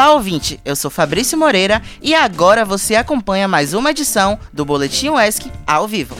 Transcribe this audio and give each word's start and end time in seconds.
Olá, 0.00 0.12
ouvinte! 0.12 0.58
Eu 0.64 0.74
sou 0.74 0.90
Fabrício 0.90 1.36
Moreira 1.36 1.82
e 2.00 2.14
agora 2.14 2.64
você 2.64 2.94
acompanha 2.94 3.46
mais 3.46 3.74
uma 3.74 3.90
edição 3.90 4.38
do 4.50 4.64
Boletim 4.64 5.10
UESC 5.10 5.52
ao 5.66 5.86
vivo. 5.86 6.16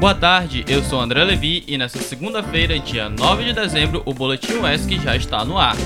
Boa 0.00 0.14
tarde, 0.14 0.64
eu 0.66 0.82
sou 0.82 0.98
André 0.98 1.22
Levi 1.24 1.62
e 1.68 1.76
nesta 1.76 1.98
segunda-feira, 1.98 2.78
dia 2.78 3.10
9 3.10 3.44
de 3.44 3.52
dezembro, 3.52 4.02
o 4.06 4.14
Boletim 4.14 4.54
UESC 4.54 4.98
já 5.00 5.14
está 5.14 5.44
no 5.44 5.58
ar. 5.58 5.76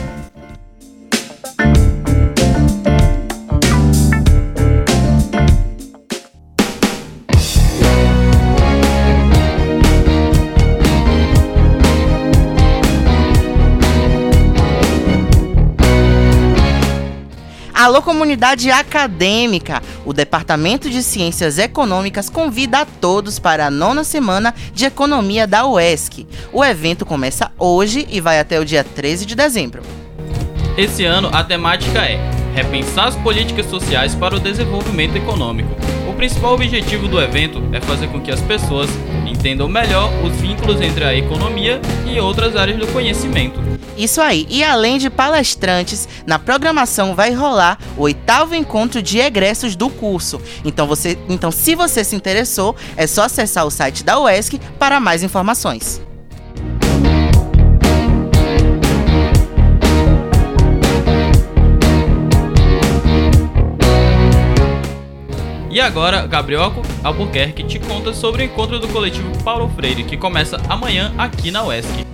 Alô, 17.92 18.00
comunidade 18.00 18.70
acadêmica! 18.70 19.82
O 20.06 20.14
Departamento 20.14 20.88
de 20.88 21.02
Ciências 21.02 21.58
Econômicas 21.58 22.30
convida 22.30 22.78
a 22.78 22.86
todos 22.86 23.38
para 23.38 23.66
a 23.66 23.70
nona 23.70 24.02
semana 24.02 24.54
de 24.72 24.86
Economia 24.86 25.46
da 25.46 25.66
UESC. 25.66 26.26
O 26.50 26.64
evento 26.64 27.04
começa 27.04 27.52
hoje 27.58 28.08
e 28.10 28.18
vai 28.18 28.40
até 28.40 28.58
o 28.58 28.64
dia 28.64 28.82
13 28.82 29.26
de 29.26 29.34
dezembro. 29.34 29.82
Esse 30.74 31.04
ano 31.04 31.28
a 31.34 31.44
temática 31.44 31.98
é 31.98 32.18
Repensar 32.54 33.08
as 33.08 33.16
políticas 33.16 33.66
sociais 33.66 34.14
para 34.14 34.36
o 34.36 34.40
desenvolvimento 34.40 35.16
econômico. 35.16 35.76
O 36.08 36.14
principal 36.14 36.54
objetivo 36.54 37.06
do 37.08 37.20
evento 37.20 37.62
é 37.72 37.80
fazer 37.82 38.08
com 38.08 38.22
que 38.22 38.30
as 38.30 38.40
pessoas 38.40 38.88
entendam 39.26 39.68
melhor 39.68 40.10
os 40.24 40.34
vínculos 40.40 40.80
entre 40.80 41.04
a 41.04 41.14
economia 41.14 41.78
e 42.06 42.18
outras 42.18 42.56
áreas 42.56 42.78
do 42.78 42.86
conhecimento. 42.86 43.71
Isso 43.96 44.20
aí. 44.20 44.46
E 44.48 44.64
além 44.64 44.98
de 44.98 45.10
palestrantes, 45.10 46.08
na 46.26 46.38
programação 46.38 47.14
vai 47.14 47.32
rolar 47.32 47.78
o 47.96 48.02
oitavo 48.02 48.54
encontro 48.54 49.02
de 49.02 49.18
egressos 49.18 49.76
do 49.76 49.90
curso. 49.90 50.40
Então, 50.64 50.86
você, 50.86 51.18
então 51.28 51.50
se 51.50 51.74
você 51.74 52.04
se 52.04 52.16
interessou, 52.16 52.74
é 52.96 53.06
só 53.06 53.24
acessar 53.24 53.66
o 53.66 53.70
site 53.70 54.02
da 54.04 54.18
UESC 54.18 54.58
para 54.78 54.98
mais 54.98 55.22
informações. 55.22 56.00
E 65.70 65.80
agora, 65.80 66.26
Gabriel 66.26 66.70
Albuquerque 67.02 67.64
te 67.64 67.78
conta 67.78 68.12
sobre 68.12 68.42
o 68.42 68.44
encontro 68.44 68.78
do 68.78 68.86
coletivo 68.88 69.42
Paulo 69.42 69.70
Freire, 69.74 70.04
que 70.04 70.18
começa 70.18 70.60
amanhã 70.68 71.14
aqui 71.16 71.50
na 71.50 71.64
UESC. 71.64 72.11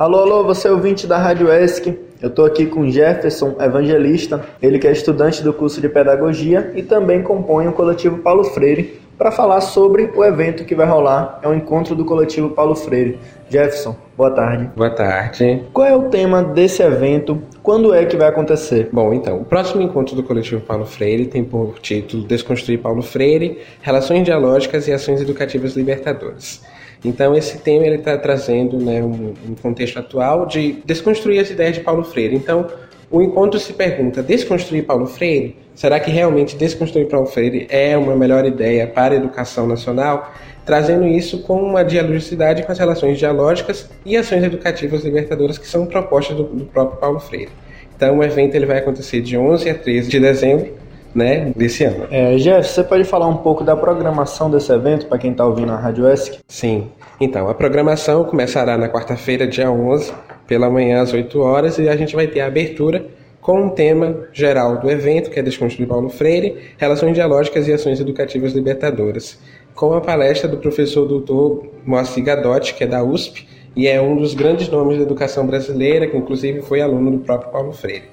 Alô, 0.00 0.20
alô, 0.20 0.42
você 0.42 0.66
é 0.66 0.70
ouvinte 0.72 1.06
da 1.06 1.18
Rádio 1.18 1.52
ESC. 1.52 1.94
Eu 2.22 2.30
estou 2.30 2.46
aqui 2.46 2.64
com 2.64 2.88
Jefferson 2.90 3.56
Evangelista, 3.60 4.42
ele 4.62 4.78
que 4.78 4.88
é 4.88 4.92
estudante 4.92 5.42
do 5.42 5.52
curso 5.52 5.78
de 5.78 5.90
Pedagogia 5.90 6.72
e 6.74 6.82
também 6.82 7.22
compõe 7.22 7.68
o 7.68 7.72
coletivo 7.72 8.16
Paulo 8.16 8.42
Freire, 8.44 8.98
para 9.18 9.30
falar 9.30 9.60
sobre 9.60 10.10
o 10.16 10.24
evento 10.24 10.64
que 10.64 10.74
vai 10.74 10.86
rolar. 10.86 11.38
É 11.42 11.48
o 11.48 11.52
encontro 11.52 11.94
do 11.94 12.06
coletivo 12.06 12.48
Paulo 12.48 12.74
Freire. 12.74 13.18
Jefferson, 13.50 13.94
boa 14.16 14.30
tarde. 14.30 14.70
Boa 14.74 14.88
tarde. 14.88 15.66
Qual 15.74 15.86
é 15.86 15.94
o 15.94 16.04
tema 16.04 16.42
desse 16.42 16.82
evento? 16.82 17.42
Quando 17.62 17.92
é 17.92 18.06
que 18.06 18.16
vai 18.16 18.28
acontecer? 18.28 18.88
Bom, 18.90 19.12
então, 19.12 19.42
o 19.42 19.44
próximo 19.44 19.82
encontro 19.82 20.16
do 20.16 20.22
coletivo 20.22 20.62
Paulo 20.62 20.86
Freire 20.86 21.26
tem 21.26 21.44
por 21.44 21.78
título 21.78 22.26
Desconstruir 22.26 22.80
Paulo 22.80 23.02
Freire, 23.02 23.58
Relações 23.82 24.24
Dialógicas 24.24 24.88
e 24.88 24.92
Ações 24.94 25.20
Educativas 25.20 25.76
Libertadoras. 25.76 26.62
Então 27.04 27.34
esse 27.34 27.58
tema 27.58 27.86
ele 27.86 27.96
está 27.96 28.16
trazendo 28.18 28.78
né, 28.78 29.02
um, 29.02 29.32
um, 29.48 29.54
contexto 29.54 29.98
atual 29.98 30.46
de 30.46 30.72
desconstruir 30.84 31.40
as 31.40 31.50
ideias 31.50 31.76
de 31.76 31.80
Paulo 31.80 32.04
Freire. 32.04 32.36
Então 32.36 32.66
o 33.10 33.22
encontro 33.22 33.58
se 33.58 33.72
pergunta: 33.72 34.22
desconstruir 34.22 34.84
Paulo 34.84 35.06
Freire? 35.06 35.56
Será 35.74 35.98
que 35.98 36.10
realmente 36.10 36.56
desconstruir 36.56 37.08
Paulo 37.08 37.26
Freire 37.26 37.66
é 37.70 37.96
uma 37.96 38.14
melhor 38.14 38.44
ideia 38.44 38.86
para 38.86 39.14
a 39.14 39.16
educação 39.16 39.66
nacional? 39.66 40.32
Trazendo 40.66 41.06
isso 41.06 41.42
com 41.42 41.62
uma 41.62 41.82
dialogicidade 41.82 42.62
com 42.62 42.70
as 42.70 42.78
relações 42.78 43.18
dialógicas 43.18 43.88
e 44.04 44.16
ações 44.16 44.44
educativas 44.44 45.02
libertadoras 45.02 45.56
que 45.56 45.66
são 45.66 45.86
propostas 45.86 46.36
do, 46.36 46.44
do 46.44 46.64
próprio 46.66 47.00
Paulo 47.00 47.18
Freire. 47.18 47.50
Então 47.96 48.18
o 48.18 48.24
evento 48.24 48.54
ele 48.54 48.66
vai 48.66 48.78
acontecer 48.78 49.22
de 49.22 49.38
11 49.38 49.70
a 49.70 49.74
13 49.74 50.10
de 50.10 50.20
dezembro 50.20 50.79
né, 51.14 51.52
desse 51.56 51.84
ano. 51.84 52.06
É, 52.10 52.36
Jeff, 52.36 52.68
você 52.68 52.84
pode 52.84 53.04
falar 53.04 53.26
um 53.26 53.38
pouco 53.38 53.64
da 53.64 53.76
programação 53.76 54.50
desse 54.50 54.72
evento 54.72 55.06
para 55.06 55.18
quem 55.18 55.32
está 55.32 55.44
ouvindo 55.44 55.72
a 55.72 55.76
Rádio 55.76 56.08
ESC? 56.08 56.38
Sim. 56.48 56.88
Então, 57.20 57.48
a 57.48 57.54
programação 57.54 58.24
começará 58.24 58.78
na 58.78 58.88
quarta-feira, 58.88 59.46
dia 59.46 59.70
11, 59.70 60.12
pela 60.46 60.70
manhã 60.70 61.02
às 61.02 61.12
8 61.12 61.40
horas, 61.40 61.78
e 61.78 61.88
a 61.88 61.96
gente 61.96 62.14
vai 62.14 62.26
ter 62.26 62.40
a 62.40 62.46
abertura 62.46 63.04
com 63.40 63.62
um 63.62 63.70
tema 63.70 64.28
geral 64.32 64.78
do 64.78 64.90
evento, 64.90 65.30
que 65.30 65.38
é 65.38 65.42
Desconstruir 65.42 65.88
Paulo 65.88 66.08
Freire, 66.08 66.56
Relações 66.78 67.14
Dialógicas 67.14 67.66
e 67.66 67.72
Ações 67.72 68.00
Educativas 68.00 68.52
Libertadoras, 68.52 69.38
com 69.74 69.94
a 69.94 70.00
palestra 70.00 70.48
do 70.48 70.58
professor 70.58 71.06
doutor 71.06 71.66
Moacir 71.84 72.22
Gadotti, 72.22 72.74
que 72.74 72.84
é 72.84 72.86
da 72.86 73.02
USP, 73.02 73.46
e 73.74 73.86
é 73.86 74.00
um 74.00 74.16
dos 74.16 74.34
grandes 74.34 74.68
nomes 74.68 74.98
da 74.98 75.04
educação 75.04 75.46
brasileira, 75.46 76.06
que 76.06 76.16
inclusive 76.16 76.60
foi 76.62 76.80
aluno 76.80 77.10
do 77.12 77.18
próprio 77.18 77.50
Paulo 77.50 77.72
Freire. 77.72 78.04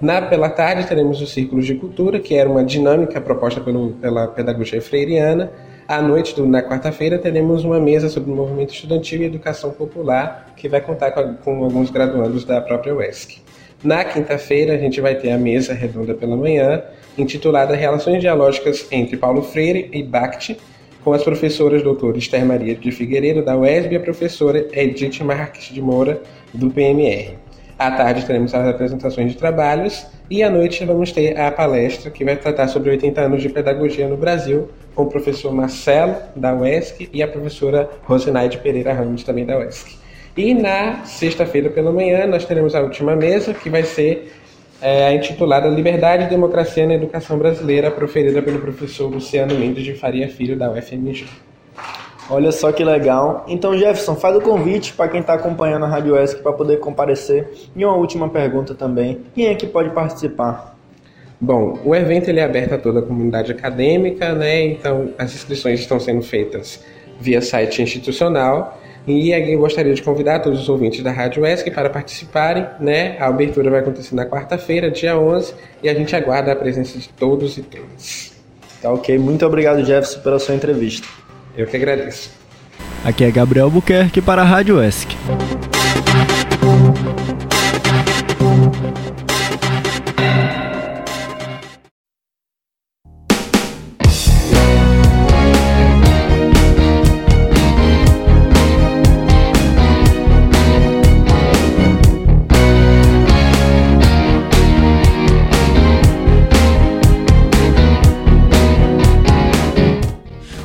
Na 0.00 0.22
pela 0.22 0.48
tarde 0.48 0.86
teremos 0.86 1.20
os 1.20 1.30
círculos 1.30 1.66
de 1.66 1.74
cultura, 1.74 2.18
que 2.18 2.34
era 2.34 2.48
uma 2.48 2.64
dinâmica 2.64 3.20
proposta 3.20 3.60
pelo, 3.60 3.90
pela 3.92 4.28
pedagogia 4.28 4.80
freiriana. 4.80 5.52
À 5.86 6.00
noite, 6.00 6.34
do, 6.34 6.46
na 6.46 6.62
quarta-feira, 6.62 7.18
teremos 7.18 7.64
uma 7.64 7.78
mesa 7.78 8.08
sobre 8.08 8.32
o 8.32 8.34
movimento 8.34 8.72
estudantil 8.72 9.20
e 9.20 9.24
educação 9.24 9.72
popular, 9.72 10.54
que 10.56 10.68
vai 10.68 10.80
contar 10.80 11.10
com, 11.10 11.34
com 11.34 11.64
alguns 11.64 11.90
graduandos 11.90 12.44
da 12.46 12.62
própria 12.62 12.94
UESC. 12.94 13.42
Na 13.84 14.02
quinta-feira, 14.02 14.74
a 14.74 14.78
gente 14.78 15.02
vai 15.02 15.16
ter 15.16 15.32
a 15.32 15.38
mesa 15.38 15.74
redonda 15.74 16.14
pela 16.14 16.36
manhã, 16.36 16.82
intitulada 17.18 17.74
Relações 17.74 18.20
Dialógicas 18.20 18.86
entre 18.90 19.18
Paulo 19.18 19.42
Freire 19.42 19.90
e 19.92 20.02
Bakhti, 20.02 20.56
com 21.04 21.12
as 21.12 21.22
professoras 21.22 21.82
doutora 21.82 22.16
Esther 22.16 22.46
Maria 22.46 22.74
de 22.74 22.90
Figueiredo, 22.90 23.42
da 23.44 23.56
UESB, 23.56 23.94
e 23.94 23.96
a 23.96 24.00
professora 24.00 24.66
Edith 24.72 25.22
Marques 25.22 25.74
de 25.74 25.82
Moura, 25.82 26.22
do 26.54 26.70
PMR. 26.70 27.36
À 27.80 27.90
tarde 27.92 28.26
teremos 28.26 28.54
as 28.54 28.68
apresentações 28.68 29.32
de 29.32 29.38
trabalhos 29.38 30.06
e 30.28 30.42
à 30.42 30.50
noite 30.50 30.84
vamos 30.84 31.12
ter 31.12 31.34
a 31.40 31.50
palestra 31.50 32.10
que 32.10 32.22
vai 32.22 32.36
tratar 32.36 32.68
sobre 32.68 32.90
80 32.90 33.18
anos 33.18 33.40
de 33.40 33.48
pedagogia 33.48 34.06
no 34.06 34.18
Brasil 34.18 34.68
com 34.94 35.04
o 35.04 35.06
professor 35.06 35.50
Marcelo, 35.50 36.14
da 36.36 36.54
UESC, 36.54 37.08
e 37.10 37.22
a 37.22 37.26
professora 37.26 37.88
Rosinaide 38.04 38.58
Pereira 38.58 38.92
Ramos, 38.92 39.24
também 39.24 39.46
da 39.46 39.56
UESC. 39.56 39.96
E 40.36 40.52
na 40.52 41.06
sexta-feira 41.06 41.70
pela 41.70 41.90
manhã 41.90 42.26
nós 42.26 42.44
teremos 42.44 42.74
a 42.74 42.82
última 42.82 43.16
mesa, 43.16 43.54
que 43.54 43.70
vai 43.70 43.82
ser 43.82 44.30
é, 44.82 45.14
intitulada 45.14 45.66
Liberdade 45.66 46.24
e 46.24 46.26
Democracia 46.28 46.86
na 46.86 46.92
Educação 46.92 47.38
Brasileira, 47.38 47.90
proferida 47.90 48.42
pelo 48.42 48.58
professor 48.58 49.10
Luciano 49.10 49.54
Mendes 49.54 49.84
de 49.84 49.94
Faria 49.94 50.28
Filho, 50.28 50.54
da 50.54 50.70
UFMG. 50.70 51.24
Olha 52.30 52.52
só 52.52 52.70
que 52.70 52.84
legal. 52.84 53.44
Então, 53.48 53.76
Jefferson, 53.76 54.14
faz 54.14 54.36
o 54.36 54.40
convite 54.40 54.92
para 54.92 55.08
quem 55.08 55.20
está 55.20 55.34
acompanhando 55.34 55.84
a 55.84 55.88
Rádio 55.88 56.16
ESC 56.16 56.40
para 56.40 56.52
poder 56.52 56.78
comparecer. 56.78 57.50
E 57.74 57.84
uma 57.84 57.96
última 57.96 58.28
pergunta 58.28 58.72
também: 58.72 59.18
quem 59.34 59.48
é 59.48 59.54
que 59.56 59.66
pode 59.66 59.90
participar? 59.90 60.78
Bom, 61.40 61.78
o 61.84 61.92
evento 61.92 62.28
ele 62.28 62.38
é 62.38 62.44
aberto 62.44 62.74
a 62.74 62.78
toda 62.78 63.00
a 63.00 63.02
comunidade 63.02 63.50
acadêmica, 63.50 64.32
né? 64.32 64.62
Então, 64.62 65.10
as 65.18 65.34
inscrições 65.34 65.80
estão 65.80 65.98
sendo 65.98 66.22
feitas 66.22 66.84
via 67.18 67.42
site 67.42 67.82
institucional. 67.82 68.78
E 69.08 69.32
eu 69.32 69.58
gostaria 69.58 69.94
de 69.94 70.02
convidar 70.02 70.40
todos 70.40 70.60
os 70.60 70.68
ouvintes 70.68 71.02
da 71.02 71.10
Rádio 71.10 71.44
ESC 71.44 71.70
para 71.70 71.90
participarem, 71.90 72.66
né? 72.78 73.16
A 73.18 73.26
abertura 73.26 73.70
vai 73.70 73.80
acontecer 73.80 74.14
na 74.14 74.26
quarta-feira, 74.26 74.90
dia 74.90 75.18
11, 75.18 75.54
e 75.82 75.88
a 75.88 75.94
gente 75.94 76.14
aguarda 76.14 76.52
a 76.52 76.56
presença 76.56 76.96
de 76.96 77.08
todos 77.08 77.58
e 77.58 77.62
todas. 77.62 78.32
Tá 78.80 78.92
ok. 78.92 79.18
Muito 79.18 79.44
obrigado, 79.44 79.84
Jefferson, 79.84 80.20
pela 80.20 80.38
sua 80.38 80.54
entrevista. 80.54 81.08
Eu 81.56 81.66
que 81.66 81.76
agradeço. 81.76 82.30
Aqui 83.04 83.24
é 83.24 83.30
Gabriel 83.30 83.70
Buquerque 83.70 84.20
para 84.20 84.42
a 84.42 84.44
Rádio 84.44 84.82
ESC. 84.82 85.16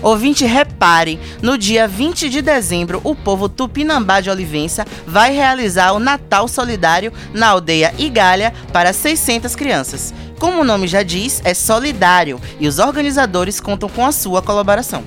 Ouvinte, 0.06 0.46
repare, 0.46 1.20
no 1.42 1.58
dia 1.58 1.88
20 1.88 2.30
de 2.30 2.40
dezembro, 2.40 3.02
o 3.04 3.16
povo 3.16 3.50
Tupinambá 3.50 4.22
de 4.22 4.30
Olivença 4.30 4.86
vai 5.08 5.34
realizar 5.34 5.94
o 5.94 6.00
Natal 6.00 6.48
Solidário 6.48 7.12
na 7.34 7.48
aldeia 7.48 7.92
Igalha 7.98 8.54
para 8.72 8.94
600 8.94 9.56
crianças. 9.56 10.14
Como 10.38 10.62
o 10.62 10.64
nome 10.64 10.88
já 10.88 11.02
diz, 11.02 11.42
é 11.44 11.56
solidário 11.56 12.40
e 12.60 12.68
os 12.68 12.78
organizadores 12.78 13.60
contam 13.60 13.90
com 13.90 14.06
a 14.06 14.12
sua 14.12 14.44
colaboração. 14.44 15.04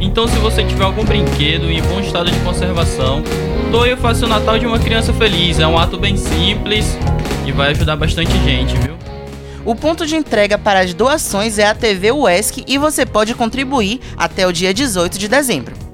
Então, 0.00 0.26
se 0.26 0.36
você 0.38 0.64
tiver 0.64 0.82
algum 0.82 1.04
brinquedo 1.04 1.70
em 1.70 1.80
bom 1.80 2.00
estado 2.00 2.28
de 2.28 2.40
conservação, 2.40 3.22
doe 3.70 3.92
e 3.92 3.96
faça 3.96 4.26
o 4.26 4.28
Natal 4.28 4.58
de 4.58 4.66
uma 4.66 4.80
criança 4.80 5.12
feliz. 5.12 5.60
É 5.60 5.66
um 5.68 5.78
ato 5.78 5.96
bem 5.96 6.16
simples 6.16 6.98
e 7.46 7.52
vai 7.52 7.70
ajudar 7.70 7.94
bastante 7.94 8.32
gente, 8.40 8.76
viu? 8.78 9.11
O 9.64 9.76
ponto 9.76 10.04
de 10.04 10.16
entrega 10.16 10.58
para 10.58 10.80
as 10.80 10.92
doações 10.92 11.56
é 11.56 11.66
a 11.66 11.74
TV 11.74 12.10
UESC 12.10 12.64
e 12.66 12.76
você 12.78 13.06
pode 13.06 13.32
contribuir 13.32 14.00
até 14.16 14.44
o 14.44 14.52
dia 14.52 14.74
18 14.74 15.16
de 15.16 15.28
dezembro. 15.28 15.91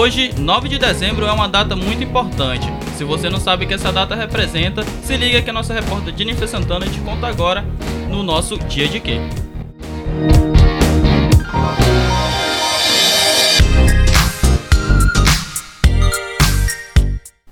Hoje, 0.00 0.32
9 0.38 0.68
de 0.68 0.78
dezembro, 0.78 1.26
é 1.26 1.32
uma 1.32 1.48
data 1.48 1.74
muito 1.74 2.04
importante. 2.04 2.64
Se 2.96 3.02
você 3.02 3.28
não 3.28 3.40
sabe 3.40 3.64
o 3.64 3.68
que 3.68 3.74
essa 3.74 3.90
data 3.90 4.14
representa, 4.14 4.84
se 5.02 5.16
liga 5.16 5.42
que 5.42 5.50
a 5.50 5.52
nossa 5.52 5.74
repórter 5.74 6.16
Jennifer 6.16 6.46
Santana 6.46 6.86
te 6.86 7.00
conta 7.00 7.26
agora 7.26 7.64
no 8.08 8.22
nosso 8.22 8.56
Dia 8.58 8.86
de 8.86 9.00
Quê. 9.00 9.18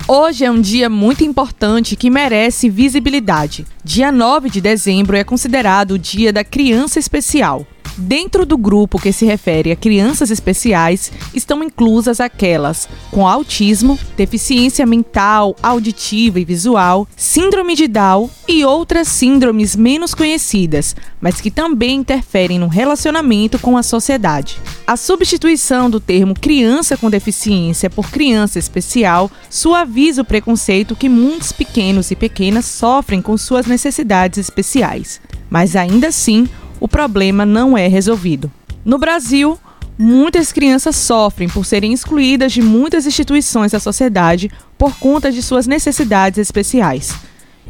Hoje 0.07 0.45
é 0.45 0.51
um 0.51 0.61
dia 0.61 0.89
muito 0.89 1.25
importante 1.25 1.97
que 1.97 2.09
merece 2.09 2.71
visibilidade. 2.71 3.67
Dia 3.83 4.13
9 4.13 4.51
de 4.51 4.61
dezembro 4.61 5.17
é 5.17 5.25
considerado 5.25 5.95
o 5.95 5.99
Dia 5.99 6.33
da 6.33 6.45
Criança 6.45 7.01
Especial. 7.01 7.67
Dentro 7.99 8.45
do 8.45 8.59
grupo 8.59 8.99
que 8.99 9.11
se 9.11 9.25
refere 9.25 9.73
a 9.73 9.77
crianças 9.77 10.31
especiais, 10.31 11.11
estão 11.33 11.63
inclusas 11.63 12.21
aquelas 12.21 12.87
com 13.11 13.27
autismo, 13.27 13.99
deficiência 14.17 14.85
mental, 14.85 15.57
auditiva 15.63 16.39
e 16.39 16.45
visual, 16.45 17.09
síndrome 17.17 17.75
de 17.75 17.89
Down 17.89 18.29
e 18.47 18.65
outras 18.67 19.09
síndromes 19.09 19.75
menos 19.75 20.15
conhecidas, 20.15 20.95
mas 21.21 21.41
que 21.41 21.51
também 21.51 21.97
interferem 21.97 22.59
no 22.59 22.69
relacionamento 22.69 23.59
com 23.59 23.79
a 23.79 23.83
sociedade. 23.83 24.59
A 24.87 24.97
substituição 24.97 25.89
do 25.89 25.99
termo 25.99 26.35
criança 26.35 26.97
com 26.99 27.09
deficiência 27.09 27.89
por 27.89 28.11
criança 28.11 28.59
especial 28.59 29.31
suaviza 29.49 30.21
o 30.21 30.25
preconceito 30.25 30.95
que 30.95 31.09
muitos 31.09 31.51
pequenos 31.51 32.11
e 32.11 32.17
pequenas 32.17 32.67
sofrem 32.67 33.23
com 33.23 33.37
suas 33.39 33.67
necessidades 33.67 34.39
especiais. 34.39 35.21
Mas 35.49 35.77
ainda 35.77 36.09
assim, 36.09 36.49
o 36.81 36.89
problema 36.89 37.47
não 37.47 37.77
é 37.77 37.87
resolvido. 37.87 38.51
No 38.85 38.99
Brasil, 38.99 39.59
muitas 39.99 40.53
crianças 40.53 40.97
sofrem 40.97 41.49
por 41.49 41.65
serem 41.65 41.93
excluídas 41.93 42.53
de 42.53 42.63
muitas 42.63 43.07
instituições 43.07 43.73
da 43.73 43.81
sociedade 43.81 44.51
por 44.77 44.97
conta 44.99 45.33
de 45.33 45.43
suas 45.43 45.67
necessidades 45.67 46.39
especiais. 46.39 47.15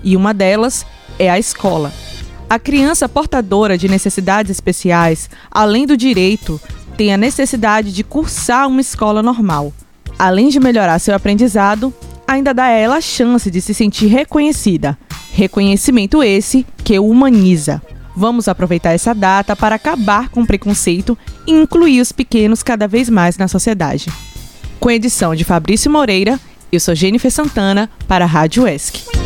E 0.02 0.16
uma 0.16 0.34
delas 0.34 0.84
é 1.18 1.30
a 1.30 1.38
escola. 1.38 1.92
A 2.48 2.58
criança 2.58 3.08
portadora 3.08 3.76
de 3.76 3.88
necessidades 3.88 4.50
especiais, 4.50 5.28
além 5.50 5.86
do 5.86 5.96
direito, 5.96 6.60
tem 6.96 7.12
a 7.12 7.16
necessidade 7.16 7.92
de 7.92 8.04
cursar 8.04 8.68
uma 8.68 8.80
escola 8.80 9.22
normal. 9.22 9.72
Além 10.18 10.48
de 10.48 10.60
melhorar 10.60 10.98
seu 10.98 11.14
aprendizado, 11.14 11.92
ainda 12.26 12.54
dá 12.54 12.64
a 12.64 12.70
ela 12.70 12.96
a 12.96 13.00
chance 13.00 13.50
de 13.50 13.60
se 13.60 13.74
sentir 13.74 14.06
reconhecida. 14.06 14.96
Reconhecimento 15.32 16.22
esse 16.22 16.64
que 16.84 16.98
humaniza. 16.98 17.82
Vamos 18.16 18.48
aproveitar 18.48 18.92
essa 18.92 19.14
data 19.14 19.54
para 19.54 19.74
acabar 19.74 20.30
com 20.30 20.40
o 20.40 20.46
preconceito 20.46 21.18
e 21.46 21.52
incluir 21.52 22.00
os 22.00 22.12
pequenos 22.12 22.62
cada 22.62 22.88
vez 22.88 23.10
mais 23.10 23.36
na 23.36 23.46
sociedade. 23.46 24.10
Com 24.80 24.90
edição 24.90 25.34
de 25.34 25.44
Fabrício 25.44 25.90
Moreira, 25.90 26.40
eu 26.72 26.80
sou 26.80 26.94
Jennifer 26.94 27.30
Santana 27.30 27.90
para 28.08 28.24
a 28.24 28.28
Rádio 28.28 28.66
ESC. 28.66 29.25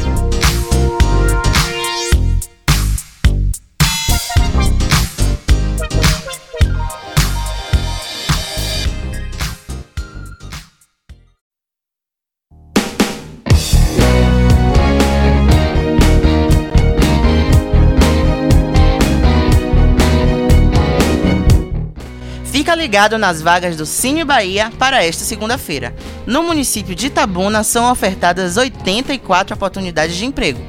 Fica 22.61 22.75
ligado 22.75 23.17
nas 23.17 23.41
vagas 23.41 23.75
do 23.75 23.87
Cine 23.87 24.23
Bahia 24.23 24.71
para 24.79 25.03
esta 25.03 25.25
segunda-feira. 25.25 25.95
No 26.27 26.43
município 26.43 26.95
de 26.95 27.07
Itabuna 27.07 27.65
são 27.65 27.91
ofertadas 27.91 28.59
84 28.59 29.55
oportunidades 29.55 30.15
de 30.15 30.27
emprego. 30.27 30.61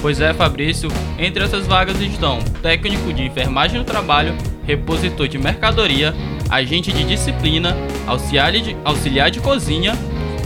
Pois 0.00 0.20
é, 0.20 0.32
Fabrício, 0.32 0.88
entre 1.18 1.42
essas 1.42 1.66
vagas 1.66 2.00
estão 2.00 2.38
técnico 2.62 3.12
de 3.12 3.24
enfermagem 3.24 3.78
no 3.78 3.84
trabalho, 3.84 4.32
repositor 4.64 5.26
de 5.26 5.38
mercadoria, 5.38 6.14
agente 6.48 6.92
de 6.92 7.02
disciplina, 7.02 7.76
auxiliar 8.06 8.52
de, 8.52 8.76
auxiliar 8.84 9.28
de 9.28 9.40
cozinha, 9.40 9.98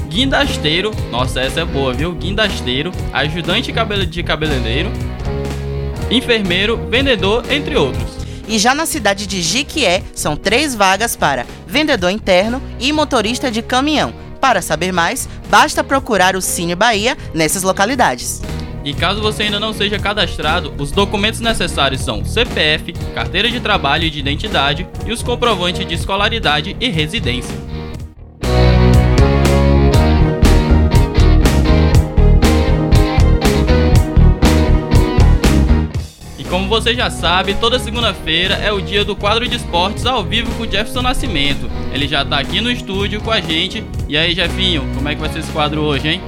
guindasteiro, 0.08 0.90
nossa, 1.10 1.38
essa 1.38 1.60
é 1.60 1.64
boa, 1.66 1.92
viu? 1.92 2.12
Guindasteiro, 2.12 2.90
ajudante 3.12 3.70
de 4.06 4.22
cabeleireiro, 4.22 4.90
enfermeiro, 6.10 6.78
vendedor, 6.88 7.44
entre 7.52 7.76
outros. 7.76 8.23
E 8.46 8.58
já 8.58 8.74
na 8.74 8.86
cidade 8.86 9.26
de 9.26 9.40
Jiquié, 9.40 10.02
são 10.14 10.36
três 10.36 10.74
vagas 10.74 11.16
para 11.16 11.46
vendedor 11.66 12.10
interno 12.10 12.62
e 12.78 12.92
motorista 12.92 13.50
de 13.50 13.62
caminhão. 13.62 14.12
Para 14.40 14.60
saber 14.60 14.92
mais, 14.92 15.28
basta 15.48 15.82
procurar 15.82 16.36
o 16.36 16.42
Cine 16.42 16.74
Bahia 16.74 17.16
nessas 17.32 17.62
localidades. 17.62 18.42
E 18.84 18.92
caso 18.92 19.22
você 19.22 19.44
ainda 19.44 19.58
não 19.58 19.72
seja 19.72 19.98
cadastrado, 19.98 20.74
os 20.78 20.92
documentos 20.92 21.40
necessários 21.40 22.02
são 22.02 22.22
CPF, 22.22 22.92
carteira 23.14 23.50
de 23.50 23.58
trabalho 23.58 24.04
e 24.04 24.10
de 24.10 24.18
identidade 24.18 24.86
e 25.06 25.12
os 25.12 25.22
comprovantes 25.22 25.86
de 25.86 25.94
escolaridade 25.94 26.76
e 26.78 26.90
residência. 26.90 27.73
Como 36.54 36.68
você 36.68 36.94
já 36.94 37.10
sabe, 37.10 37.54
toda 37.54 37.80
segunda-feira 37.80 38.54
é 38.54 38.70
o 38.70 38.80
dia 38.80 39.04
do 39.04 39.16
quadro 39.16 39.48
de 39.48 39.56
esportes 39.56 40.06
ao 40.06 40.22
vivo 40.22 40.54
com 40.54 40.62
o 40.62 40.70
Jefferson 40.70 41.02
Nascimento. 41.02 41.68
Ele 41.92 42.06
já 42.06 42.24
tá 42.24 42.38
aqui 42.38 42.60
no 42.60 42.70
estúdio 42.70 43.20
com 43.20 43.32
a 43.32 43.40
gente. 43.40 43.82
E 44.08 44.16
aí, 44.16 44.32
Jefinho, 44.32 44.88
como 44.94 45.08
é 45.08 45.16
que 45.16 45.20
vai 45.20 45.28
ser 45.30 45.40
esse 45.40 45.50
quadro 45.50 45.80
hoje, 45.80 46.06
hein? 46.06 46.22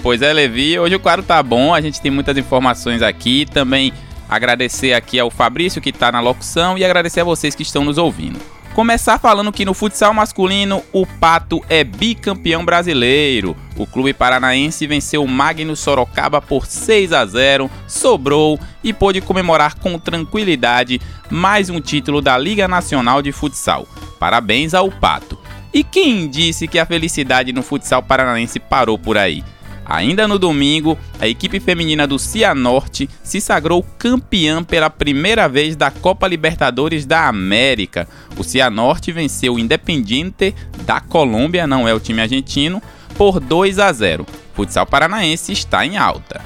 Pois 0.00 0.22
é, 0.22 0.32
Levi, 0.32 0.78
hoje 0.78 0.94
o 0.94 1.00
quadro 1.00 1.24
tá 1.24 1.42
bom, 1.42 1.74
a 1.74 1.80
gente 1.80 2.00
tem 2.00 2.12
muitas 2.12 2.38
informações 2.38 3.02
aqui, 3.02 3.46
também 3.46 3.92
agradecer 4.28 4.92
aqui 4.92 5.18
ao 5.18 5.28
Fabrício 5.28 5.82
que 5.82 5.90
está 5.90 6.12
na 6.12 6.20
locução 6.20 6.78
e 6.78 6.84
agradecer 6.84 7.18
a 7.18 7.24
vocês 7.24 7.52
que 7.56 7.64
estão 7.64 7.84
nos 7.84 7.98
ouvindo. 7.98 8.59
Começar 8.80 9.18
falando 9.18 9.52
que 9.52 9.66
no 9.66 9.74
futsal 9.74 10.14
masculino 10.14 10.82
o 10.90 11.04
Pato 11.06 11.60
é 11.68 11.84
bicampeão 11.84 12.64
brasileiro. 12.64 13.54
O 13.76 13.86
clube 13.86 14.14
paranaense 14.14 14.86
venceu 14.86 15.22
o 15.22 15.28
Magno 15.28 15.76
Sorocaba 15.76 16.40
por 16.40 16.64
6 16.64 17.12
a 17.12 17.26
0, 17.26 17.70
sobrou 17.86 18.58
e 18.82 18.94
pôde 18.94 19.20
comemorar 19.20 19.74
com 19.74 19.98
tranquilidade 19.98 20.98
mais 21.28 21.68
um 21.68 21.78
título 21.78 22.22
da 22.22 22.38
Liga 22.38 22.66
Nacional 22.66 23.20
de 23.20 23.32
Futsal. 23.32 23.86
Parabéns 24.18 24.72
ao 24.72 24.90
Pato. 24.90 25.38
E 25.74 25.84
quem 25.84 26.26
disse 26.26 26.66
que 26.66 26.78
a 26.78 26.86
felicidade 26.86 27.52
no 27.52 27.62
futsal 27.62 28.02
paranaense 28.02 28.58
parou 28.58 28.98
por 28.98 29.18
aí? 29.18 29.44
Ainda 29.90 30.28
no 30.28 30.38
domingo, 30.38 30.96
a 31.18 31.26
equipe 31.26 31.58
feminina 31.58 32.06
do 32.06 32.16
Cianorte 32.16 33.10
se 33.24 33.40
sagrou 33.40 33.84
campeã 33.98 34.62
pela 34.62 34.88
primeira 34.88 35.48
vez 35.48 35.74
da 35.74 35.90
Copa 35.90 36.28
Libertadores 36.28 37.04
da 37.04 37.26
América. 37.26 38.06
O 38.36 38.44
Cianorte 38.44 39.10
venceu 39.10 39.54
o 39.54 39.58
Independiente 39.58 40.54
da 40.86 41.00
Colômbia, 41.00 41.66
não 41.66 41.88
é 41.88 41.92
o 41.92 41.98
time 41.98 42.22
argentino, 42.22 42.80
por 43.16 43.40
2 43.40 43.80
a 43.80 43.92
0. 43.92 44.22
O 44.22 44.26
futsal 44.54 44.86
paranaense 44.86 45.50
está 45.50 45.84
em 45.84 45.96
alta. 45.96 46.40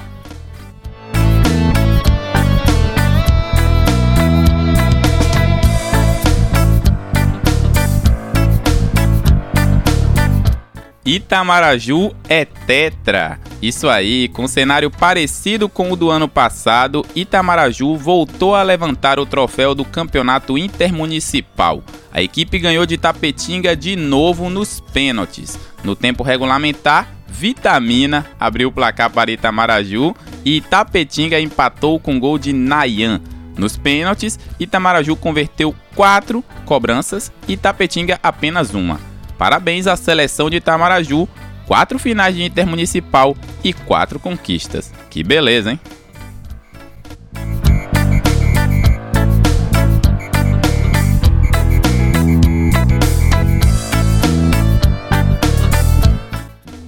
Itamaraju 11.05 12.15
é 12.27 12.45
tetra. 12.45 13.39
Isso 13.61 13.87
aí, 13.87 14.27
com 14.29 14.45
um 14.45 14.47
cenário 14.47 14.89
parecido 14.89 15.69
com 15.69 15.91
o 15.91 15.95
do 15.95 16.09
ano 16.09 16.27
passado, 16.27 17.05
Itamaraju 17.15 17.95
voltou 17.95 18.55
a 18.55 18.63
levantar 18.63 19.19
o 19.19 19.25
troféu 19.25 19.75
do 19.75 19.85
campeonato 19.85 20.57
intermunicipal. 20.57 21.83
A 22.11 22.23
equipe 22.23 22.57
ganhou 22.57 22.87
de 22.87 22.97
Tapetinga 22.97 23.75
de 23.75 23.95
novo 23.95 24.49
nos 24.49 24.79
pênaltis. 24.79 25.59
No 25.83 25.95
tempo 25.95 26.23
regulamentar, 26.23 27.07
Vitamina 27.27 28.25
abriu 28.39 28.69
o 28.69 28.71
placar 28.71 29.11
para 29.11 29.31
Itamaraju 29.31 30.15
e 30.43 30.59
Tapetinga 30.59 31.39
empatou 31.39 31.99
com 31.99 32.19
gol 32.19 32.39
de 32.39 32.51
Nayan. 32.51 33.21
Nos 33.55 33.77
pênaltis, 33.77 34.39
Itamaraju 34.59 35.15
converteu 35.15 35.75
quatro 35.93 36.43
cobranças 36.65 37.31
e 37.47 37.55
Tapetinga 37.55 38.19
apenas 38.23 38.73
uma. 38.73 38.99
Parabéns 39.37 39.87
à 39.87 39.95
seleção 39.95 40.49
de 40.49 40.57
Itamaraju, 40.57 41.27
quatro 41.65 41.99
finais 41.99 42.35
de 42.35 42.43
intermunicipal 42.43 43.35
e 43.63 43.73
quatro 43.73 44.19
conquistas. 44.19 44.93
Que 45.09 45.23
beleza, 45.23 45.71
hein? 45.71 45.79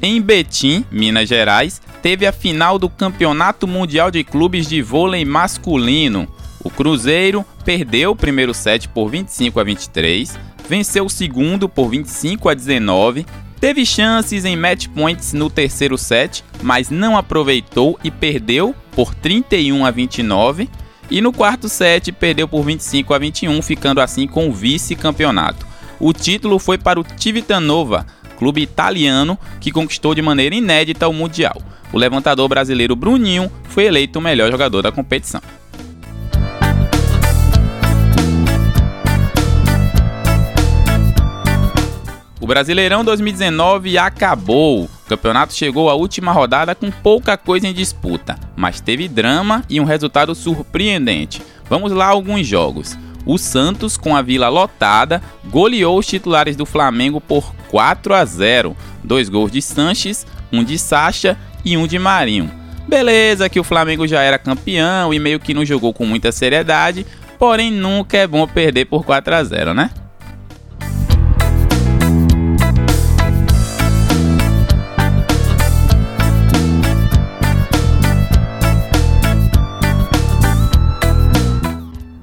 Em 0.01 0.21
Betim, 0.21 0.85
Minas 0.89 1.27
Gerais, 1.27 1.81
teve 2.01 2.25
a 2.25 2.31
final 2.31 2.79
do 2.79 2.87
Campeonato 2.87 3.67
Mundial 3.67 4.09
de 4.09 4.23
Clubes 4.23 4.67
de 4.69 4.81
Vôlei 4.81 5.25
Masculino. 5.25 6.27
O 6.63 6.69
Cruzeiro 6.69 7.45
perdeu 7.65 8.11
o 8.11 8.15
primeiro 8.15 8.53
set 8.53 8.87
por 8.87 9.09
25 9.09 9.59
a 9.59 9.63
23, 9.63 10.39
venceu 10.67 11.05
o 11.05 11.09
segundo 11.09 11.67
por 11.69 11.89
25 11.89 12.49
a 12.49 12.53
19, 12.53 13.25
teve 13.59 13.85
chances 13.85 14.45
em 14.45 14.55
match 14.55 14.87
points 14.87 15.33
no 15.33 15.49
terceiro 15.49 15.97
set, 15.97 16.43
mas 16.61 16.89
não 16.89 17.17
aproveitou 17.17 17.99
e 18.03 18.11
perdeu 18.11 18.75
por 18.91 19.15
31 19.15 19.85
a 19.85 19.91
29, 19.91 20.69
e 21.09 21.21
no 21.21 21.31
quarto 21.31 21.69
set 21.69 22.11
perdeu 22.11 22.47
por 22.47 22.63
25 22.63 23.13
a 23.13 23.17
21, 23.17 23.61
ficando 23.61 24.01
assim 24.01 24.27
com 24.27 24.49
o 24.49 24.53
vice-campeonato. 24.53 25.65
O 25.99 26.13
título 26.13 26.59
foi 26.59 26.77
para 26.77 26.99
o 26.99 27.05
Civitanova, 27.17 28.05
clube 28.37 28.61
italiano 28.61 29.37
que 29.59 29.71
conquistou 29.71 30.13
de 30.13 30.21
maneira 30.21 30.53
inédita 30.53 31.07
o 31.07 31.13
Mundial. 31.13 31.61
O 31.91 31.97
levantador 31.97 32.47
brasileiro 32.49 32.95
Bruninho 32.95 33.51
foi 33.69 33.85
eleito 33.85 34.19
o 34.19 34.21
melhor 34.21 34.51
jogador 34.51 34.81
da 34.81 34.91
competição. 34.91 35.41
O 42.47 42.55
Brasileirão 42.57 43.03
2019 43.03 43.97
acabou. 43.97 44.85
O 44.85 44.89
campeonato 45.09 45.53
chegou 45.53 45.89
à 45.89 45.95
última 45.95 46.31
rodada 46.31 46.73
com 46.73 46.89
pouca 46.89 47.35
coisa 47.35 47.67
em 47.67 47.73
disputa, 47.73 48.39
mas 48.55 48.79
teve 48.79 49.09
drama 49.09 49.65
e 49.69 49.81
um 49.81 49.83
resultado 49.83 50.33
surpreendente. 50.33 51.41
Vamos 51.69 51.91
lá 51.91 52.05
alguns 52.05 52.47
jogos. 52.47 52.97
O 53.25 53.37
Santos, 53.37 53.97
com 53.97 54.15
a 54.15 54.21
vila 54.21 54.47
lotada, 54.47 55.21
goleou 55.49 55.99
os 55.99 56.07
titulares 56.07 56.55
do 56.55 56.65
Flamengo 56.65 57.19
por 57.19 57.53
4 57.67 58.13
a 58.13 58.23
0. 58.23 58.77
Dois 59.03 59.27
gols 59.27 59.51
de 59.51 59.61
Sanches, 59.61 60.25
um 60.49 60.63
de 60.63 60.79
Sacha 60.79 61.37
e 61.65 61.75
um 61.75 61.85
de 61.85 61.99
Marinho. 61.99 62.49
Beleza 62.87 63.49
que 63.49 63.59
o 63.59 63.63
Flamengo 63.65 64.07
já 64.07 64.21
era 64.21 64.39
campeão 64.39 65.13
e 65.13 65.19
meio 65.19 65.41
que 65.41 65.53
não 65.53 65.65
jogou 65.65 65.93
com 65.93 66.05
muita 66.05 66.31
seriedade, 66.31 67.05
porém 67.37 67.71
nunca 67.71 68.15
é 68.15 68.25
bom 68.25 68.47
perder 68.47 68.85
por 68.85 69.03
4 69.03 69.35
a 69.35 69.43
0, 69.43 69.73
né? 69.73 69.89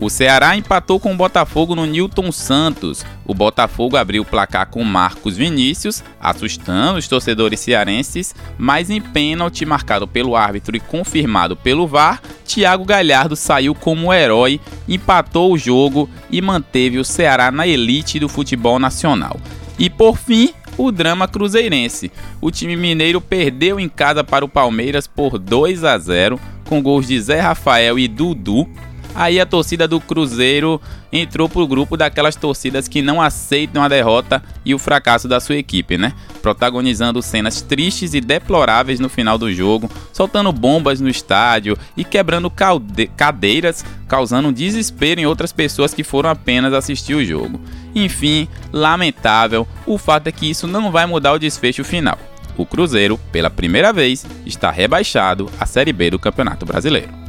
O 0.05 0.11
Ceará 0.11 0.55
empatou 0.55 1.01
com 1.01 1.15
o 1.15 1.17
Botafogo 1.17 1.75
no 1.75 1.87
Newton 1.87 2.31
Santos. 2.31 3.07
O 3.25 3.33
Botafogo 3.33 3.97
abriu 3.97 4.21
o 4.21 4.27
placar 4.27 4.67
com 4.67 4.85
Marcos 4.85 5.35
Vinícius, 5.35 6.05
assustando 6.21 6.99
os 6.99 7.09
torcedores 7.09 7.61
cearenses, 7.61 8.35
mas 8.59 8.91
em 8.91 9.01
pênalti 9.01 9.65
marcado 9.65 10.07
pelo 10.07 10.37
árbitro 10.37 10.77
e 10.77 10.81
confirmado 10.81 11.57
pelo 11.57 11.87
VAR, 11.87 12.21
Thiago 12.45 12.85
Galhardo 12.85 13.35
saiu 13.35 13.75
como 13.75 14.13
herói, 14.13 14.61
empatou 14.87 15.55
o 15.55 15.57
jogo 15.57 16.07
e 16.31 16.43
manteve 16.43 16.99
o 16.99 17.05
Ceará 17.05 17.51
na 17.51 17.67
elite 17.67 18.21
do 18.21 18.29
futebol 18.29 18.79
nacional. 18.79 19.41
E 19.79 19.89
por 19.89 20.19
fim, 20.19 20.53
o 20.77 20.93
drama 20.93 21.27
cruzeirense. 21.27 22.13
O 22.43 22.51
time 22.51 22.77
mineiro 22.77 23.23
perdeu 23.23 23.81
em 23.81 23.89
casa 23.89 24.23
para 24.23 24.45
o 24.45 24.51
Palmeiras 24.51 25.07
por 25.07 25.39
2 25.39 25.83
a 25.83 25.97
0, 25.97 26.39
com 26.67 26.83
gols 26.83 27.07
de 27.07 27.19
Zé 27.19 27.41
Rafael 27.41 27.99
e 27.99 28.07
Dudu 28.07 28.69
Aí 29.15 29.39
a 29.39 29.47
torcida 29.47 29.87
do 29.87 30.01
Cruzeiro 30.01 30.81
entrou 31.13 31.49
pro 31.49 31.67
grupo 31.69 31.97
daquelas 31.97 32.35
torcidas 32.35 32.89
que 32.89 33.01
não 33.01 33.23
aceitam 33.23 33.83
a 33.83 33.89
derrota 33.89 34.43
e 34.65 34.75
o 34.75 34.79
fracasso 34.79 35.29
da 35.29 35.39
sua 35.39 35.57
equipe, 35.57 35.97
né? 35.97 36.13
Protagonizando 36.43 37.23
cenas 37.23 37.61
tristes 37.61 38.13
e 38.13 38.21
deploráveis 38.21 38.99
no 38.99 39.09
final 39.09 39.39
do 39.39 39.53
jogo, 39.53 39.89
soltando 40.13 40.51
bombas 40.53 41.01
no 41.01 41.09
estádio 41.09 41.79
e 41.97 42.03
quebrando 42.03 42.53
cadeiras, 43.17 43.85
causando 44.09 44.53
desespero 44.53 45.21
em 45.21 45.27
outras 45.27 45.53
pessoas 45.53 45.95
que 45.95 46.03
foram 46.03 46.31
apenas 46.31 46.73
assistir 46.73 47.15
o 47.15 47.25
jogo. 47.25 47.61
Enfim, 47.95 48.49
lamentável, 48.73 49.67
o 49.87 49.97
fato 49.97 50.27
é 50.27 50.33
que 50.33 50.51
isso 50.51 50.67
não 50.67 50.91
vai 50.91 51.07
mudar 51.07 51.33
o 51.33 51.39
desfecho 51.39 51.85
final. 51.85 52.19
O 52.57 52.67
Cruzeiro, 52.67 53.19
pela 53.31 53.51
primeira 53.51 53.93
vez, 53.93 54.27
está 54.45 54.71
rebaixado 54.71 55.51
à 55.59 55.67
Série 55.67 55.93
B 55.93 56.11
do 56.11 56.19
Campeonato 56.19 56.67
Brasileiro. 56.67 57.24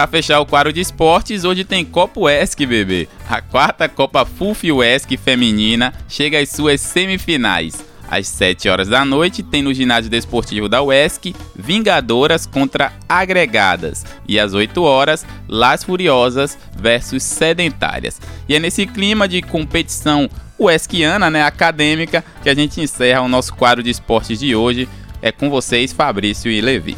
Para 0.00 0.06
fechar 0.06 0.40
o 0.40 0.46
quadro 0.46 0.72
de 0.72 0.80
esportes, 0.80 1.44
hoje 1.44 1.62
tem 1.62 1.84
Copa 1.84 2.20
UESC, 2.20 2.64
bebê. 2.64 3.06
A 3.28 3.42
quarta 3.42 3.86
Copa 3.86 4.24
FUF 4.24 4.72
UESC 4.72 5.18
feminina 5.18 5.92
chega 6.08 6.40
às 6.40 6.48
suas 6.48 6.80
semifinais. 6.80 7.84
Às 8.10 8.26
7 8.28 8.70
horas 8.70 8.88
da 8.88 9.04
noite 9.04 9.42
tem 9.42 9.60
no 9.60 9.74
ginásio 9.74 10.10
desportivo 10.10 10.70
da 10.70 10.82
UESC 10.82 11.34
Vingadoras 11.54 12.46
contra 12.46 12.94
Agregadas 13.06 14.06
e 14.26 14.40
às 14.40 14.54
8 14.54 14.82
horas 14.82 15.26
Las 15.46 15.84
Furiosas 15.84 16.56
versus 16.74 17.22
Sedentárias. 17.22 18.22
E 18.48 18.54
é 18.54 18.58
nesse 18.58 18.86
clima 18.86 19.28
de 19.28 19.42
competição 19.42 20.30
UESCiana, 20.58 21.28
né, 21.28 21.42
acadêmica, 21.42 22.24
que 22.42 22.48
a 22.48 22.54
gente 22.54 22.80
encerra 22.80 23.20
o 23.20 23.28
nosso 23.28 23.52
quadro 23.52 23.82
de 23.82 23.90
esportes 23.90 24.38
de 24.40 24.56
hoje. 24.56 24.88
É 25.20 25.30
com 25.30 25.50
vocês, 25.50 25.92
Fabrício 25.92 26.50
e 26.50 26.58
Levi. 26.62 26.96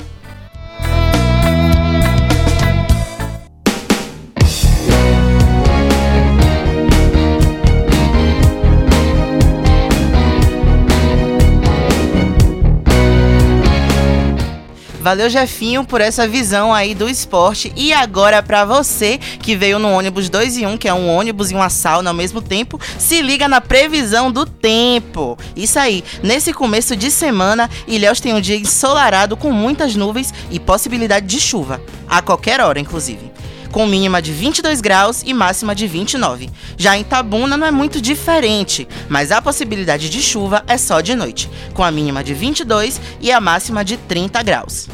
Valeu, 15.02 15.28
Jefinho, 15.28 15.84
por 15.84 16.00
essa 16.00 16.28
visão 16.28 16.72
aí 16.72 16.94
do 16.94 17.08
esporte. 17.08 17.72
E 17.74 17.92
agora, 17.92 18.40
para 18.40 18.64
você 18.64 19.18
que 19.18 19.56
veio 19.56 19.80
no 19.80 19.90
ônibus 19.90 20.28
2 20.28 20.58
e 20.58 20.64
1, 20.64 20.70
um, 20.70 20.78
que 20.78 20.86
é 20.86 20.94
um 20.94 21.08
ônibus 21.08 21.50
e 21.50 21.54
uma 21.56 21.68
sauna 21.68 22.10
ao 22.10 22.14
mesmo 22.14 22.40
tempo, 22.40 22.80
se 23.00 23.20
liga 23.20 23.48
na 23.48 23.60
previsão 23.60 24.30
do 24.30 24.46
tempo. 24.46 25.36
Isso 25.56 25.76
aí, 25.76 26.04
nesse 26.22 26.52
começo 26.52 26.94
de 26.94 27.10
semana, 27.10 27.68
Ilhéus 27.88 28.20
tem 28.20 28.32
um 28.32 28.40
dia 28.40 28.54
ensolarado 28.56 29.36
com 29.36 29.50
muitas 29.50 29.96
nuvens 29.96 30.32
e 30.52 30.60
possibilidade 30.60 31.26
de 31.26 31.40
chuva, 31.40 31.82
a 32.08 32.22
qualquer 32.22 32.60
hora, 32.60 32.78
inclusive 32.78 33.41
com 33.72 33.86
mínima 33.86 34.20
de 34.20 34.30
22 34.30 34.80
graus 34.80 35.22
e 35.26 35.32
máxima 35.32 35.74
de 35.74 35.88
29. 35.88 36.50
Já 36.76 36.96
em 36.96 37.02
Tabuna 37.02 37.56
não 37.56 37.66
é 37.66 37.70
muito 37.70 38.00
diferente, 38.00 38.86
mas 39.08 39.32
a 39.32 39.40
possibilidade 39.40 40.10
de 40.10 40.22
chuva 40.22 40.62
é 40.68 40.76
só 40.76 41.00
de 41.00 41.14
noite, 41.14 41.50
com 41.72 41.82
a 41.82 41.90
mínima 41.90 42.22
de 42.22 42.34
22 42.34 43.00
e 43.20 43.32
a 43.32 43.40
máxima 43.40 43.82
de 43.82 43.96
30 43.96 44.42
graus. 44.42 44.88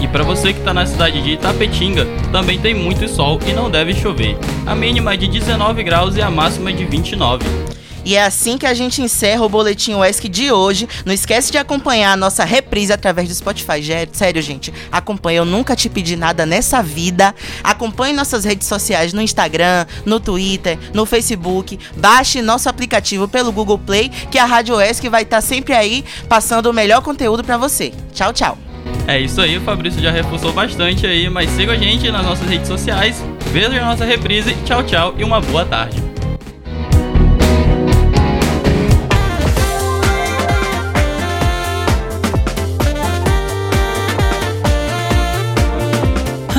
E 0.00 0.08
para 0.08 0.24
você 0.24 0.52
que 0.52 0.58
está 0.58 0.74
na 0.74 0.86
cidade 0.86 1.22
de 1.22 1.32
Itapetinga, 1.32 2.06
também 2.32 2.58
tem 2.58 2.74
muito 2.74 3.08
sol 3.08 3.38
e 3.46 3.52
não 3.52 3.70
deve 3.70 3.94
chover. 3.94 4.36
A 4.66 4.74
mínima 4.74 5.14
é 5.14 5.16
de 5.16 5.28
19 5.28 5.82
graus 5.82 6.16
e 6.16 6.22
a 6.22 6.30
máxima 6.30 6.70
é 6.70 6.72
de 6.72 6.84
29. 6.84 7.73
E 8.04 8.16
é 8.16 8.22
assim 8.22 8.58
que 8.58 8.66
a 8.66 8.74
gente 8.74 9.00
encerra 9.00 9.44
o 9.44 9.48
Boletim 9.48 9.94
UESC 9.94 10.28
de 10.28 10.52
hoje. 10.52 10.88
Não 11.04 11.12
esquece 11.12 11.50
de 11.50 11.58
acompanhar 11.58 12.12
a 12.12 12.16
nossa 12.16 12.44
reprise 12.44 12.92
através 12.92 13.28
do 13.28 13.34
Spotify. 13.34 13.82
Sério, 14.12 14.42
gente, 14.42 14.72
acompanha. 14.90 15.38
Eu 15.38 15.44
nunca 15.44 15.74
te 15.74 15.88
pedi 15.88 16.16
nada 16.16 16.44
nessa 16.44 16.82
vida. 16.82 17.34
Acompanhe 17.62 18.12
nossas 18.12 18.44
redes 18.44 18.68
sociais 18.68 19.12
no 19.12 19.22
Instagram, 19.22 19.86
no 20.04 20.20
Twitter, 20.20 20.78
no 20.92 21.06
Facebook. 21.06 21.78
Baixe 21.96 22.42
nosso 22.42 22.68
aplicativo 22.68 23.26
pelo 23.26 23.52
Google 23.52 23.78
Play, 23.78 24.10
que 24.30 24.38
a 24.38 24.44
Rádio 24.44 24.76
UESC 24.76 25.08
vai 25.08 25.22
estar 25.22 25.40
sempre 25.40 25.74
aí 25.74 26.04
passando 26.28 26.66
o 26.66 26.72
melhor 26.72 27.02
conteúdo 27.02 27.42
para 27.42 27.56
você. 27.56 27.92
Tchau, 28.12 28.32
tchau. 28.32 28.58
É 29.06 29.18
isso 29.18 29.40
aí, 29.40 29.56
o 29.56 29.60
Fabrício 29.62 30.00
já 30.00 30.10
reforçou 30.10 30.52
bastante 30.52 31.06
aí, 31.06 31.28
mas 31.28 31.50
siga 31.50 31.72
a 31.72 31.76
gente 31.76 32.10
nas 32.10 32.24
nossas 32.24 32.48
redes 32.48 32.68
sociais 32.68 33.22
Veja 33.54 33.80
a 33.80 33.84
nossa 33.84 34.04
reprise. 34.04 34.52
Tchau, 34.64 34.82
tchau 34.82 35.14
e 35.16 35.22
uma 35.22 35.40
boa 35.40 35.64
tarde. 35.64 36.03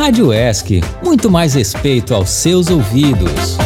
Rádio 0.05 0.31
ESC, 0.31 0.81
muito 1.03 1.31
mais 1.31 1.55
respeito 1.55 2.13
aos 2.13 2.29
seus 2.29 2.69
ouvidos. 2.69 3.57